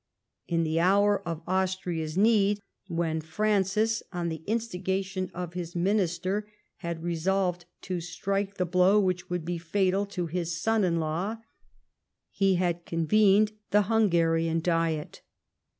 In 0.47 0.63
the 0.63 0.79
hour 0.79 1.21
of 1.27 1.43
Austria's 1.47 2.17
need, 2.17 2.59
when 2.87 3.21
Francis, 3.21 4.01
on 4.11 4.29
the 4.29 4.41
instigation 4.47 5.29
of 5.31 5.53
his 5.53 5.75
Minister, 5.75 6.47
had 6.77 7.03
resolved 7.03 7.65
to 7.81 8.01
strike 8.01 8.55
the 8.55 8.65
blow 8.65 8.99
which 8.99 9.25
should 9.29 9.45
be 9.45 9.59
fatal 9.59 10.07
to 10.07 10.25
his 10.25 10.59
son 10.59 10.83
in 10.83 10.99
law, 10.99 11.37
he 12.31 12.55
had 12.55 12.83
convened 12.83 13.51
the 13.69 13.83
Hungarian 13.83 14.59
Diet. 14.59 15.21